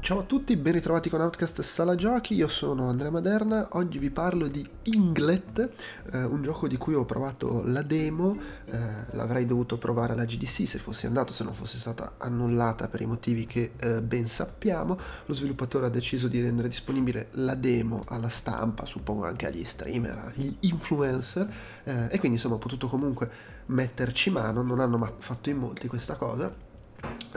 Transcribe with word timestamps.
Ciao 0.00 0.20
a 0.20 0.22
tutti, 0.22 0.56
ben 0.56 0.72
ritrovati 0.72 1.10
con 1.10 1.20
Outcast 1.20 1.60
Sala 1.60 1.94
Giochi, 1.94 2.34
io 2.34 2.48
sono 2.48 2.88
Andrea 2.88 3.10
Maderna, 3.10 3.68
oggi 3.72 3.98
vi 3.98 4.08
parlo 4.08 4.46
di 4.46 4.66
Inglet, 4.84 5.70
eh, 6.12 6.24
un 6.24 6.42
gioco 6.42 6.66
di 6.66 6.78
cui 6.78 6.94
ho 6.94 7.04
provato 7.04 7.62
la 7.66 7.82
demo, 7.82 8.34
eh, 8.64 8.78
l'avrei 9.10 9.44
dovuto 9.44 9.76
provare 9.76 10.14
alla 10.14 10.24
GDC 10.24 10.66
se 10.66 10.78
fossi 10.78 11.04
andato, 11.04 11.34
se 11.34 11.44
non 11.44 11.52
fosse 11.52 11.76
stata 11.76 12.14
annullata 12.16 12.88
per 12.88 13.02
i 13.02 13.06
motivi 13.06 13.44
che 13.44 13.72
eh, 13.76 14.00
ben 14.00 14.26
sappiamo, 14.26 14.98
lo 15.26 15.34
sviluppatore 15.34 15.84
ha 15.84 15.90
deciso 15.90 16.28
di 16.28 16.40
rendere 16.40 16.68
disponibile 16.68 17.28
la 17.32 17.54
demo 17.54 18.02
alla 18.06 18.30
stampa, 18.30 18.86
suppongo 18.86 19.26
anche 19.26 19.46
agli 19.46 19.64
streamer, 19.64 20.16
agli 20.16 20.56
influencer, 20.60 21.46
eh, 21.84 22.04
e 22.04 22.18
quindi 22.18 22.38
insomma 22.38 22.54
ho 22.54 22.58
potuto 22.58 22.88
comunque 22.88 23.30
metterci 23.66 24.30
mano, 24.30 24.62
non 24.62 24.80
hanno 24.80 25.16
fatto 25.18 25.50
in 25.50 25.58
molti 25.58 25.88
questa 25.88 26.16
cosa 26.16 26.68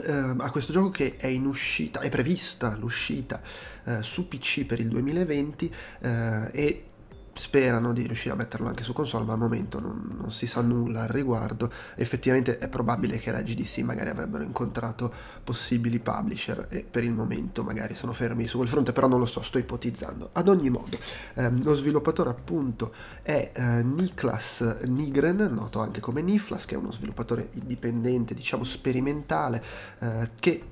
eh, 0.02 0.36
a 0.38 0.52
questo 0.52 0.72
gioco 0.72 0.90
che 0.90 1.16
è 1.18 1.28
in 1.28 1.46
uscita, 1.46 2.00
è 2.00 2.10
prevista 2.10 2.76
l'uscita 2.76 3.42
eh, 3.86 4.02
su 4.02 4.28
PC 4.28 4.66
per 4.66 4.80
il 4.80 4.88
2020 4.88 5.74
eh, 6.00 6.50
e 6.52 6.84
sperano 7.34 7.94
di 7.94 8.05
riuscire 8.05 8.34
a 8.34 8.38
metterlo 8.38 8.68
anche 8.68 8.84
su 8.84 8.94
console, 8.94 9.26
ma 9.26 9.34
al 9.34 9.40
momento 9.40 9.80
non, 9.80 10.16
non, 10.18 10.32
si 10.32 10.48
sa 10.48 10.62
nulla 10.62 11.02
al 11.02 11.08
riguardo. 11.08 11.72
Effettivamente 11.96 12.58
è 12.59 12.70
probabile 12.70 13.18
che 13.18 13.32
la 13.32 13.42
GDC 13.42 13.80
magari 13.80 14.09
avrebbero 14.09 14.44
incontrato 14.44 15.12
possibili 15.44 16.00
publisher 16.00 16.68
e 16.70 16.86
per 16.90 17.04
il 17.04 17.12
momento 17.12 17.64
magari 17.64 17.96
sono 17.96 18.14
fermi 18.14 18.48
su 18.48 18.58
quel 18.58 18.70
fronte, 18.70 18.94
però 18.94 19.08
non 19.08 19.20
lo 19.20 19.26
so, 19.26 19.42
sto 19.42 19.58
ipotizzando. 19.58 20.30
Ad 20.34 20.48
ogni 20.48 20.70
modo, 20.70 20.98
ehm, 21.36 21.64
lo 21.64 21.76
sviluppatore 21.76 22.30
appunto 22.30 22.94
è 23.22 23.52
eh, 23.54 23.84
Niklas 23.84 24.61
Nigren, 24.88 25.50
noto 25.52 25.80
anche 25.80 26.00
come 26.00 26.22
Niflas, 26.22 26.66
che 26.66 26.76
è 26.76 26.78
uno 26.78 26.92
sviluppatore 26.92 27.50
indipendente, 27.54 28.34
diciamo 28.34 28.64
sperimentale, 28.64 29.64
eh, 30.00 30.30
che 30.39 30.64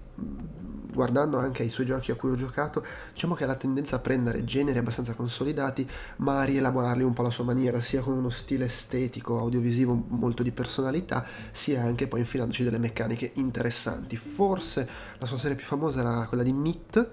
guardando 0.92 1.38
anche 1.38 1.64
ai 1.64 1.70
suoi 1.70 1.86
giochi 1.86 2.12
a 2.12 2.16
cui 2.16 2.32
ho 2.32 2.36
giocato, 2.36 2.86
diciamo 3.14 3.34
che 3.34 3.46
ha 3.46 3.48
la 3.48 3.56
tendenza 3.56 3.96
a 3.96 4.00
prendere 4.00 4.44
generi 4.44 4.78
abbastanza 4.78 5.14
consolidati, 5.14 5.88
ma 6.18 6.42
a 6.42 6.44
rielaborarli 6.44 7.04
un 7.04 7.14
po' 7.14 7.22
alla 7.22 7.32
sua 7.32 7.46
maniera, 7.46 7.80
sia 7.82 8.02
con 8.02 8.14
uno 8.14 8.30
stile 8.30 8.66
estetico, 8.66 9.40
audiovisivo 9.40 10.06
molto 10.10 10.44
di 10.44 10.52
personalità, 10.52 11.26
sia 11.52 11.82
anche 11.82 12.08
poi 12.08 12.20
infilandoci 12.20 12.64
delle 12.64 12.80
meccaniche 12.80 13.32
interessanti. 13.36 14.18
Forse 14.18 14.88
la 15.18 15.26
sua 15.26 15.38
serie 15.38 15.56
più 15.56 15.66
famosa 15.66 16.02
era 16.02 16.28
quella 16.28 16.44
di 16.44 16.52
Nit, 16.52 17.10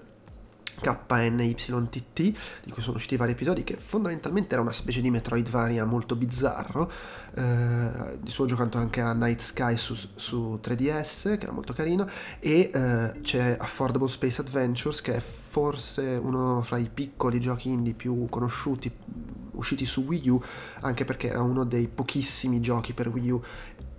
KNYTT, 0.79 2.21
di 2.63 2.71
cui 2.71 2.81
sono 2.81 2.95
usciti 2.95 3.17
vari 3.17 3.33
episodi, 3.33 3.63
che 3.63 3.75
fondamentalmente 3.77 4.53
era 4.53 4.61
una 4.61 4.71
specie 4.71 5.01
di 5.01 5.09
Metroidvania 5.09 5.85
molto 5.85 6.15
bizzarro. 6.15 6.89
Eh, 7.35 8.18
di 8.29 8.35
suo 8.35 8.45
giocato 8.45 8.77
anche 8.77 9.01
a 9.01 9.13
Night 9.13 9.41
Sky 9.41 9.75
su, 9.75 9.95
su 10.15 10.59
3DS, 10.63 11.37
che 11.37 11.43
era 11.43 11.51
molto 11.51 11.73
carino, 11.73 12.07
e 12.39 12.69
eh, 12.71 13.19
c'è 13.21 13.57
Affordable 13.59 14.07
Space 14.07 14.39
Adventures, 14.39 15.01
che 15.01 15.15
è 15.15 15.19
forse 15.19 16.19
uno 16.21 16.61
fra 16.61 16.77
i 16.77 16.89
piccoli 16.93 17.39
giochi 17.39 17.69
indie 17.69 17.93
più 17.93 18.27
conosciuti 18.29 18.91
usciti 19.53 19.85
su 19.85 20.01
Wii 20.01 20.29
U, 20.29 20.41
anche 20.81 21.03
perché 21.03 21.29
era 21.29 21.41
uno 21.41 21.65
dei 21.65 21.87
pochissimi 21.87 22.61
giochi 22.61 22.93
per 22.93 23.09
Wii 23.09 23.29
U 23.31 23.41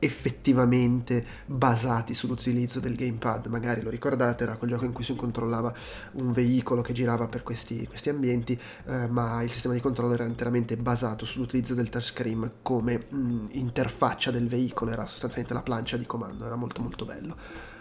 effettivamente 0.01 1.25
basati 1.47 2.15
sull'utilizzo 2.15 2.81
del 2.81 2.97
gamepad. 2.97 3.47
Magari 3.47 3.83
lo 3.83 3.91
ricordate, 3.91 4.43
era 4.43 4.56
quel 4.56 4.70
gioco 4.70 4.84
in 4.84 4.93
cui 4.93 5.05
si 5.05 5.15
controllava 5.15 5.73
un 6.12 6.33
veicolo 6.33 6.83
che 6.83 6.93
girava 6.93 7.29
per 7.29 7.43
questi, 7.43 7.87
questi 7.87 8.09
ambienti, 8.09 8.59
eh, 8.87 9.06
ma 9.09 9.43
il 9.43 9.51
sistema 9.51 9.75
di 9.75 9.81
controllo 9.81 10.15
era 10.15 10.25
interamente 10.25 10.77
basato 10.77 11.25
sull'utilizzo 11.25 11.75
del 11.75 11.88
touchscreen 11.88 12.53
come 12.62 13.06
mh, 13.09 13.16
mm, 13.16 13.47
interfaccia 13.50 14.31
del 14.31 14.49
veicolo, 14.49 14.91
era 14.91 15.06
sostanzialmente 15.06 15.55
la 15.55 15.62
plancia 15.62 15.97
di 15.97 16.06
comando, 16.06 16.47
era 16.47 16.56
molto 16.56 16.82
molto 16.82 17.05
bello. 17.05 17.37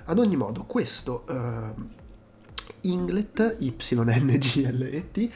Ad 0.06 0.20
ogni 0.20 0.36
modo, 0.36 0.66
questo... 0.66 1.24
Uh, 1.28 2.08
Inglet, 2.82 3.58
Y-N-G-L-E-T, 3.60 5.30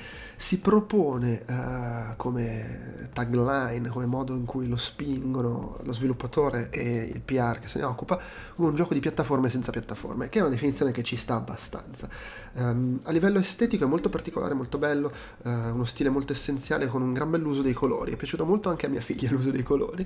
si 0.43 0.59
propone 0.59 1.43
uh, 1.47 2.15
come 2.17 3.09
tagline, 3.13 3.87
come 3.87 4.05
modo 4.05 4.35
in 4.35 4.43
cui 4.43 4.67
lo 4.67 4.75
spingono 4.75 5.77
lo 5.81 5.93
sviluppatore 5.93 6.69
e 6.69 7.03
il 7.13 7.21
PR 7.21 7.59
che 7.59 7.67
se 7.67 7.79
ne 7.79 7.85
occupa, 7.85 8.19
un 8.55 8.75
gioco 8.75 8.93
di 8.93 8.99
piattaforme 8.99 9.49
senza 9.49 9.71
piattaforme, 9.71 10.27
che 10.27 10.39
è 10.39 10.41
una 10.41 10.51
definizione 10.51 10.91
che 10.91 11.01
ci 11.01 11.15
sta 11.15 11.35
abbastanza. 11.35 12.09
Um, 12.53 12.99
a 13.03 13.11
livello 13.11 13.39
estetico 13.39 13.85
è 13.85 13.87
molto 13.87 14.09
particolare, 14.09 14.53
molto 14.53 14.77
bello, 14.77 15.11
uh, 15.43 15.49
uno 15.49 15.85
stile 15.85 16.09
molto 16.09 16.33
essenziale 16.33 16.87
con 16.87 17.01
un 17.01 17.13
gran 17.13 17.29
bell'uso 17.29 17.61
dei 17.61 17.73
colori, 17.73 18.11
è 18.11 18.15
piaciuto 18.17 18.43
molto 18.45 18.69
anche 18.69 18.85
a 18.85 18.89
mia 18.89 19.01
figlia 19.01 19.29
l'uso 19.31 19.49
dei 19.49 19.63
colori. 19.63 20.05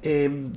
E, 0.00 0.50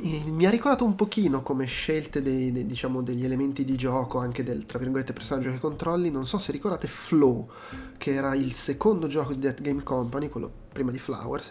mi 0.00 0.46
ha 0.46 0.50
ricordato 0.50 0.84
un 0.84 0.94
pochino 0.94 1.42
come 1.42 1.66
scelte 1.66 2.22
dei, 2.22 2.50
dei, 2.50 2.66
diciamo, 2.66 3.02
degli 3.02 3.24
elementi 3.24 3.64
di 3.64 3.76
gioco, 3.76 4.18
anche 4.18 4.42
del 4.42 4.64
tra 4.64 4.78
virgolette 4.78 5.12
personaggio 5.12 5.50
che 5.50 5.58
controlli. 5.58 6.10
Non 6.10 6.26
so 6.26 6.38
se 6.38 6.50
ricordate 6.50 6.88
Flow, 6.88 7.48
che 7.98 8.14
era 8.14 8.34
il 8.34 8.52
secondo 8.52 9.06
gioco 9.06 9.32
di 9.32 9.38
Death 9.38 9.60
Game 9.60 9.82
Company, 9.82 10.28
quello 10.28 10.50
prima 10.72 10.90
di 10.90 10.98
Flower, 10.98 11.44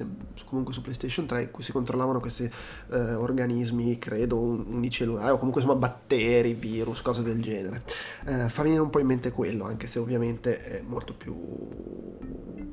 comunque 0.45 0.73
su 0.73 0.81
PlayStation 0.81 1.27
3, 1.27 1.43
in 1.43 1.51
cui 1.51 1.63
si 1.63 1.71
controllavano 1.71 2.19
questi 2.19 2.43
eh, 2.91 3.13
organismi, 3.13 3.99
credo, 3.99 4.37
unicellulari, 4.37 5.31
o 5.31 5.37
comunque 5.37 5.61
insomma 5.61 5.79
batteri, 5.79 6.53
virus, 6.55 7.01
cose 7.01 7.21
del 7.21 7.41
genere. 7.41 7.83
Eh, 8.25 8.49
fa 8.49 8.63
venire 8.63 8.81
un 8.81 8.89
po' 8.89 8.99
in 8.99 9.05
mente 9.05 9.31
quello, 9.31 9.65
anche 9.65 9.87
se 9.87 9.99
ovviamente 9.99 10.61
è 10.61 10.81
molto 10.81 11.13
più 11.13 11.35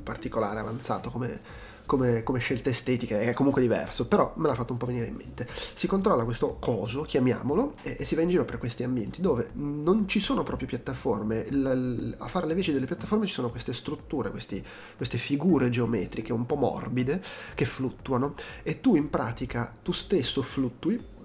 particolare, 0.02 0.60
avanzato 0.60 1.10
come 1.10 1.66
come, 1.88 2.22
come 2.22 2.38
scelta 2.38 2.68
estetica, 2.68 3.18
è 3.18 3.32
comunque 3.32 3.62
diverso, 3.62 4.06
però 4.06 4.34
me 4.36 4.46
l'ha 4.46 4.54
fatto 4.54 4.72
un 4.72 4.78
po' 4.78 4.84
venire 4.84 5.06
in 5.06 5.14
mente. 5.14 5.48
Si 5.48 5.86
controlla 5.86 6.24
questo 6.24 6.58
coso, 6.60 7.00
chiamiamolo, 7.00 7.72
e, 7.82 7.96
e 7.98 8.04
si 8.04 8.14
va 8.14 8.20
in 8.20 8.28
giro 8.28 8.44
per 8.44 8.58
questi 8.58 8.82
ambienti 8.82 9.22
dove 9.22 9.50
non 9.54 10.06
ci 10.06 10.20
sono 10.20 10.42
proprio 10.42 10.68
piattaforme, 10.68 11.46
l, 11.50 11.62
l, 11.62 12.14
a 12.18 12.28
fare 12.28 12.46
le 12.46 12.54
veci 12.54 12.72
delle 12.72 12.84
piattaforme 12.84 13.26
ci 13.26 13.32
sono 13.32 13.48
queste 13.48 13.72
strutture, 13.72 14.30
questi, 14.30 14.62
queste 14.98 15.16
figure 15.16 15.70
geometriche 15.70 16.34
un 16.34 16.44
po' 16.44 16.56
morbide 16.56 17.22
che 17.54 17.64
fluttuano 17.64 18.34
e 18.62 18.82
tu 18.82 18.94
in 18.94 19.08
pratica 19.08 19.72
tu 19.82 19.92
stesso 19.92 20.42
fluttui 20.42 21.16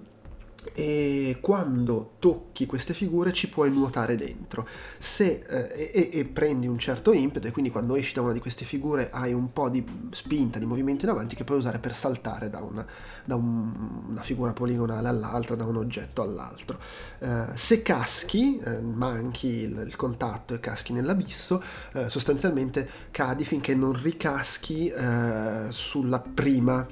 e 0.72 1.38
quando 1.40 2.12
tocchi 2.18 2.66
queste 2.66 2.94
figure 2.94 3.32
ci 3.32 3.48
puoi 3.48 3.70
nuotare 3.70 4.16
dentro 4.16 4.66
Se, 4.98 5.44
eh, 5.46 5.90
e, 5.92 6.10
e, 6.12 6.24
prendi 6.24 6.66
un 6.66 6.78
certo 6.78 7.12
impeto 7.12 7.46
e 7.46 7.50
quindi 7.50 7.70
quando 7.70 7.96
esci 7.96 8.14
da 8.14 8.22
una 8.22 8.32
di 8.32 8.40
queste 8.40 8.64
figure 8.64 9.10
hai 9.10 9.32
un 9.32 9.52
po' 9.52 9.68
di 9.68 9.84
spinta, 10.12 10.58
di 10.58 10.66
movimento 10.66 11.04
in 11.04 11.10
avanti 11.10 11.34
che 11.34 11.44
puoi 11.44 11.58
usare 11.58 11.78
per 11.78 11.94
saltare 11.94 12.48
da 12.50 12.60
una, 12.60 12.86
da 13.24 13.34
un, 13.34 14.04
una 14.08 14.22
figura 14.22 14.52
poligonale 14.52 15.08
all'altra, 15.08 15.54
da 15.54 15.64
un 15.64 15.76
oggetto 15.76 16.22
all'altro. 16.22 16.78
Eh, 17.18 17.46
se 17.54 17.82
caschi, 17.82 18.58
eh, 18.58 18.80
manchi 18.80 19.46
il, 19.46 19.84
il, 19.86 19.96
contatto 19.96 20.54
e 20.54 20.60
caschi 20.60 20.92
nell'abisso, 20.92 21.62
eh, 21.92 22.08
sostanzialmente 22.08 22.88
cadi 23.10 23.44
finché 23.44 23.74
non 23.74 24.00
ricaschi 24.00 24.88
eh, 24.88 25.66
sulla 25.70 26.20
prima 26.20 26.86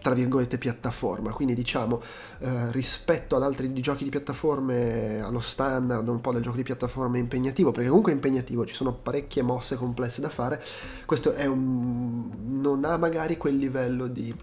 tra 0.00 0.14
virgolette 0.14 0.58
piattaforma. 0.58 1.30
Quindi 1.32 1.54
diciamo 1.54 2.00
eh, 2.38 2.70
rispetto 2.72 3.36
ad 3.36 3.42
altri 3.42 3.72
giochi 3.80 4.04
di 4.04 4.10
piattaforme 4.10 5.20
allo 5.20 5.40
standard 5.40 6.08
un 6.08 6.20
po' 6.20 6.32
del 6.32 6.42
gioco 6.42 6.56
di 6.56 6.62
piattaforma 6.62 7.18
impegnativo 7.18 7.70
perché 7.70 7.88
comunque 7.88 8.12
è 8.12 8.14
impegnativo 8.14 8.64
ci 8.66 8.74
sono 8.74 8.92
parecchie 8.92 9.42
mosse 9.42 9.76
complesse 9.76 10.20
da 10.20 10.28
fare 10.28 10.62
questo 11.06 11.34
un 11.36 12.30
non 12.62 12.84
ha 12.84 12.96
magari 12.96 13.36
quel 13.36 13.56
livello 13.56 14.06
di 14.06 14.34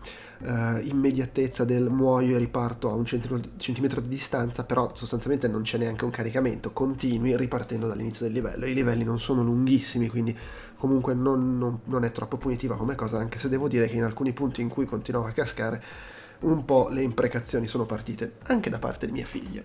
eh, 0.41 0.81
immediatezza 0.85 1.65
del 1.65 1.89
muoio 1.89 2.35
e 2.35 2.39
riparto 2.39 2.89
a 2.89 2.93
un 2.93 3.05
centimetro 3.05 4.01
di 4.01 4.07
distanza 4.07 4.63
però 4.63 4.91
sostanzialmente 4.93 5.47
non 5.47 5.63
c'è 5.63 5.77
neanche 5.77 6.05
un 6.05 6.11
caricamento 6.11 6.71
continui 6.71 7.35
ripartendo 7.35 7.87
dall'inizio 7.87 8.25
del 8.25 8.33
livello 8.33 8.65
i 8.65 8.73
livelli 8.73 9.03
non 9.03 9.19
sono 9.19 9.43
lunghissimi 9.43 10.07
quindi 10.07 10.37
comunque 10.79 11.13
non, 11.13 11.57
non, 11.57 11.81
non, 11.83 12.05
è 12.05 12.11
troppo 12.11 12.37
punitiva 12.37 12.77
come 12.77 12.95
cosa, 12.95 13.17
anche 13.17 13.37
se 13.37 13.49
devo 13.49 13.67
dire 13.67 13.87
che 13.87 13.97
in 13.97 14.03
alcuni 14.03 14.31
punti 14.31 14.61
in 14.61 14.69
cui 14.69 14.85
continuavo 14.85 15.27
a 15.27 15.31
cascare 15.31 15.83
un 16.39 16.63
po' 16.63 16.87
le 16.89 17.01
imprecazioni 17.01 17.67
sono 17.67 17.85
partite, 17.85 18.35
anche 18.43 18.69
da 18.69 18.79
parte 18.79 19.05
di 19.05 19.11
mia 19.11 19.25
figlia. 19.25 19.61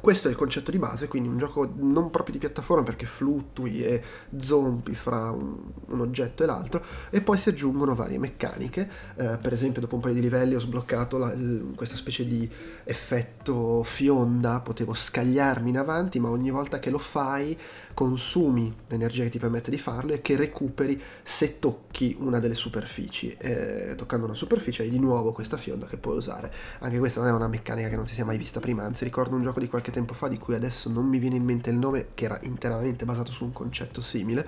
Questo 0.00 0.28
è 0.28 0.30
il 0.30 0.36
concetto 0.36 0.70
di 0.70 0.78
base, 0.78 1.08
quindi 1.08 1.28
un 1.28 1.38
gioco 1.38 1.72
non 1.76 2.10
proprio 2.10 2.34
di 2.34 2.40
piattaforma 2.40 2.82
perché 2.82 3.06
fluttui 3.06 3.82
e 3.82 4.02
zompi 4.38 4.94
fra 4.94 5.30
un, 5.30 5.56
un 5.86 6.00
oggetto 6.00 6.42
e 6.42 6.46
l'altro 6.46 6.82
e 7.10 7.20
poi 7.20 7.36
si 7.36 7.48
aggiungono 7.48 7.94
varie 7.94 8.18
meccaniche, 8.18 8.88
eh, 9.16 9.38
per 9.40 9.52
esempio 9.52 9.80
dopo 9.80 9.96
un 9.96 10.00
paio 10.00 10.14
di 10.14 10.20
livelli 10.20 10.54
ho 10.54 10.60
sbloccato 10.60 11.18
la, 11.18 11.32
il, 11.32 11.72
questa 11.74 11.96
specie 11.96 12.26
di 12.26 12.48
effetto 12.84 13.82
fionda, 13.82 14.60
potevo 14.60 14.94
scagliarmi 14.94 15.70
in 15.70 15.78
avanti 15.78 16.20
ma 16.20 16.30
ogni 16.30 16.50
volta 16.50 16.78
che 16.78 16.90
lo 16.90 16.98
fai 16.98 17.56
consumi 17.98 18.72
l'energia 18.86 19.24
che 19.24 19.28
ti 19.28 19.40
permette 19.40 19.72
di 19.72 19.78
farlo 19.78 20.12
e 20.12 20.22
che 20.22 20.36
recuperi 20.36 21.02
se 21.22 21.58
tocchi 21.58 22.16
una 22.20 22.38
delle 22.38 22.54
superfici. 22.54 23.34
Eh, 23.36 23.94
toccando 23.96 24.24
una 24.26 24.34
superficie 24.34 24.82
hai 24.82 24.90
di 24.90 25.00
nuovo 25.00 25.32
questa 25.32 25.56
fionda 25.56 25.86
che 25.86 25.96
puoi 25.96 26.16
usare. 26.16 26.52
Anche 26.78 26.98
questa 26.98 27.20
non 27.20 27.30
è 27.30 27.32
una 27.32 27.48
meccanica 27.48 27.88
che 27.88 27.96
non 27.96 28.06
si 28.06 28.14
sia 28.14 28.24
mai 28.24 28.38
vista 28.38 28.60
prima, 28.60 28.84
anzi 28.84 29.02
ricordo 29.02 29.34
un 29.34 29.42
gioco 29.42 29.58
di 29.58 29.66
qualche 29.66 29.87
tempo 29.90 30.14
fa 30.14 30.28
di 30.28 30.38
cui 30.38 30.54
adesso 30.54 30.88
non 30.88 31.06
mi 31.06 31.18
viene 31.18 31.36
in 31.36 31.44
mente 31.44 31.70
il 31.70 31.76
nome, 31.76 32.08
che 32.14 32.24
era 32.24 32.38
interamente 32.42 33.04
basato 33.04 33.32
su 33.32 33.44
un 33.44 33.52
concetto 33.52 34.00
simile. 34.00 34.46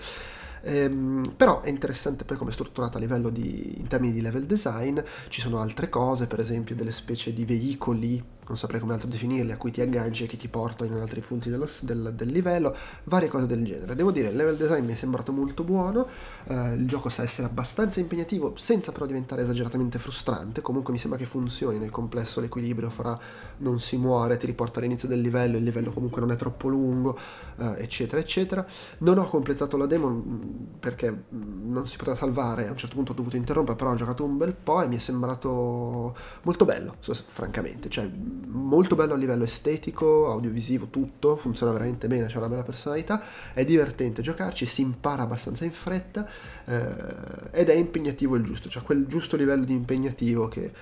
Ehm, 0.63 1.33
però 1.37 1.61
è 1.63 1.69
interessante 1.69 2.25
poi 2.25 2.37
come 2.37 2.51
è 2.51 2.53
strutturata 2.53 2.99
a 2.99 3.01
livello 3.01 3.31
di, 3.31 3.77
in 3.79 3.87
termini 3.87 4.13
di 4.13 4.21
level 4.21 4.47
design, 4.47 4.99
ci 5.29 5.41
sono 5.41 5.59
altre 5.59 5.89
cose, 5.89 6.27
per 6.27 6.41
esempio 6.41 6.75
delle 6.75 6.93
specie 6.93 7.33
di 7.33 7.45
veicoli 7.45 8.23
non 8.51 8.59
saprei 8.59 8.81
come 8.81 8.95
altro 8.95 9.09
definirli, 9.09 9.53
a 9.53 9.57
cui 9.57 9.71
ti 9.71 9.81
agganci 9.81 10.25
e 10.25 10.27
che 10.27 10.37
ti 10.37 10.49
portano 10.49 10.97
in 10.97 11.01
altri 11.01 11.21
punti 11.21 11.49
dello, 11.51 11.69
del, 11.83 12.13
del, 12.15 12.29
livello, 12.29 12.75
varie 13.05 13.29
cose 13.29 13.47
del 13.47 13.65
genere. 13.65 13.95
Devo 13.95 14.11
dire, 14.11 14.29
il 14.29 14.37
level 14.37 14.57
design 14.57 14.85
mi 14.85 14.93
è 14.93 14.97
sembrato 14.97 15.33
molto 15.33 15.63
buono, 15.63 16.07
eh, 16.49 16.75
il 16.75 16.87
gioco 16.87 17.09
sa 17.09 17.23
essere 17.23 17.47
abbastanza 17.47 18.01
impegnativo 18.01 18.55
senza 18.57 18.91
però 18.91 19.07
diventare 19.07 19.43
esageratamente 19.43 19.99
frustrante, 19.99 20.63
comunque 20.63 20.93
mi 20.93 20.99
sembra 20.99 21.19
che 21.19 21.27
funzioni 21.27 21.79
nel 21.79 21.91
complesso 21.91 22.41
l'equilibrio 22.41 22.91
fra 22.91 23.17
non 23.59 23.81
si 23.81 23.97
muore, 23.97 24.37
ti 24.37 24.47
riporta 24.47 24.81
all'inizio 24.81 25.07
del 25.07 25.21
livello, 25.21 25.57
il 25.57 25.63
livello 25.63 25.93
comunque 25.93 26.21
non 26.21 26.33
è 26.33 26.37
troppo 26.37 26.69
lungo, 26.69 27.17
eh, 27.57 27.77
eccetera, 27.79 28.21
eccetera. 28.21 28.67
Non 28.99 29.19
ho 29.19 29.29
completato 29.29 29.77
la 29.77 29.87
demo 29.87 30.09
mm, 30.11 30.41
perché 30.81 31.11
mm, 31.11 31.73
non 31.73 31.87
si 31.87 31.97
poteva 31.97 32.17
salvare, 32.17 32.67
a 32.67 32.71
un 32.73 32.77
certo 32.77 32.97
punto 32.97 33.13
ho 33.13 33.15
dovuto 33.15 33.37
interrompere, 33.37 33.77
però 33.77 33.93
ho 33.93 33.97
giocato 33.97 34.25
un 34.25 34.37
bel 34.37 34.55
po' 34.55 34.83
e 34.83 34.89
mi 34.89 34.97
è 34.97 34.99
sembrato 34.99 36.17
molto 36.43 36.65
bello, 36.65 36.97
francamente, 37.27 37.89
cioè 37.89 38.11
molto 38.47 38.97
bello 38.97 39.15
a 39.15 39.17
livello 39.17 39.45
estetico, 39.45 40.31
audiovisivo, 40.31 40.89
tutto, 40.89 41.37
funziona 41.37 41.73
veramente 41.73 42.07
bene, 42.07 42.27
c'è 42.27 42.37
una 42.37 42.49
bella 42.49 42.63
personalità, 42.63 43.23
è 43.53 43.65
divertente 43.65 44.23
giocarci, 44.23 44.67
si 44.67 44.83
impara 44.83 45.23
abbastanza 45.23 45.65
in 45.65 45.73
fretta 45.73 46.29
eh, 46.65 47.51
ed 47.53 47.69
è 47.69 47.75
impegnativo 47.75 48.37
il 48.37 48.45
giusto, 48.45 48.69
cioè 48.69 48.83
quel 48.83 49.07
giusto 49.07 49.37
livello 49.37 49.65
di 49.65 49.75
impegnativo 49.75 50.49
che 50.49 50.73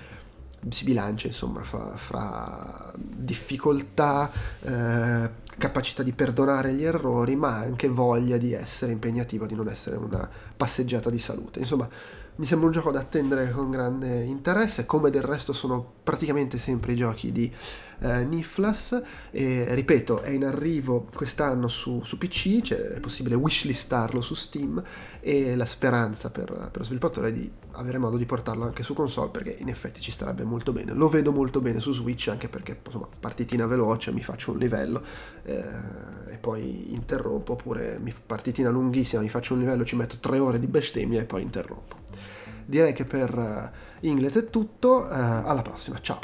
si 0.67 0.83
bilancia 0.83 1.27
insomma 1.27 1.63
fra, 1.63 1.95
fra 1.95 2.91
difficoltà, 2.97 4.29
eh, 4.61 5.29
capacità 5.57 6.03
di 6.03 6.11
perdonare 6.13 6.73
gli 6.73 6.83
errori, 6.83 7.35
ma 7.35 7.57
anche 7.57 7.87
voglia 7.87 8.37
di 8.37 8.53
essere 8.53 8.91
impegnativo, 8.91 9.45
di 9.45 9.55
non 9.55 9.69
essere 9.69 9.97
una 9.97 10.27
passeggiata 10.57 11.09
di 11.09 11.19
salute. 11.19 11.59
Insomma, 11.59 11.87
mi 12.39 12.45
sembra 12.45 12.67
un 12.67 12.73
gioco 12.73 12.89
da 12.89 13.01
attendere 13.01 13.51
con 13.51 13.69
grande 13.69 14.23
interesse, 14.23 14.85
come 14.85 15.09
del 15.09 15.23
resto 15.23 15.51
sono 15.51 15.85
praticamente 16.03 16.57
sempre 16.57 16.93
i 16.93 16.95
giochi 16.95 17.33
di 17.33 17.53
eh, 17.99 18.23
Niflas. 18.23 19.01
E 19.29 19.65
ripeto, 19.75 20.21
è 20.21 20.29
in 20.29 20.45
arrivo 20.45 21.05
quest'anno 21.13 21.67
su, 21.67 22.01
su 22.01 22.17
PC, 22.17 22.61
cioè 22.61 22.77
è 22.77 22.99
possibile 23.01 23.35
wishlistarlo 23.35 24.21
su 24.21 24.35
Steam 24.35 24.81
e 25.19 25.57
la 25.57 25.65
speranza 25.65 26.29
per, 26.29 26.45
per, 26.45 26.77
lo 26.77 26.83
sviluppatore 26.85 27.27
è 27.27 27.33
di 27.33 27.51
avere 27.71 27.97
modo 27.97 28.15
di 28.15 28.25
portarlo 28.25 28.63
anche 28.63 28.83
su 28.83 28.93
console 28.93 29.31
perché 29.31 29.57
in 29.59 29.67
effetti 29.67 29.99
ci 29.99 30.11
starebbe 30.11 30.45
molto 30.45 30.71
bene. 30.71 30.93
Lo 30.93 31.09
vedo 31.09 31.33
molto 31.33 31.59
bene 31.59 31.81
su 31.81 31.91
Switch 31.91 32.29
anche 32.29 32.47
perché 32.47 32.79
insomma 32.85 33.09
partitina 33.19 33.65
veloce, 33.65 34.13
mi 34.13 34.23
faccio 34.23 34.51
un 34.53 34.59
livello 34.59 35.03
eh, 35.43 35.61
e 36.29 36.37
poi 36.37 36.93
interrompo, 36.93 37.51
oppure 37.51 38.01
partitina 38.25 38.69
lunghissima, 38.69 39.21
mi 39.21 39.29
faccio 39.29 39.55
un 39.55 39.59
livello, 39.59 39.83
ci 39.83 39.97
metto 39.97 40.19
tre 40.21 40.39
ore 40.39 40.57
di 40.57 40.67
bestemmia 40.67 41.19
e 41.19 41.25
poi 41.25 41.41
interrompo 41.41 42.07
direi 42.69 42.93
che 42.93 43.05
per 43.05 43.35
uh, 43.35 44.07
Inglet 44.07 44.37
è 44.37 44.49
tutto, 44.49 45.01
uh, 45.01 45.07
alla 45.11 45.61
prossima, 45.61 45.97
ciao! 45.99 46.19